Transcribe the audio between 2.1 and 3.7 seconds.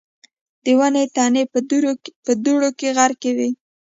په دوړو کې غرقي وې.